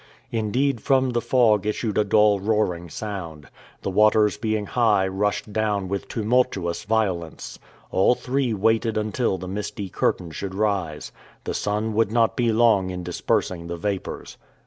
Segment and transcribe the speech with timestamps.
[0.31, 3.49] Indeed, from the fog issued a dull roaring sound.
[3.83, 7.59] The waters being high rushed down with tumultuous violence.
[7.91, 11.11] All three waited until the misty curtain should rise.
[11.43, 14.39] The sun would not be long in dispersing the vapors.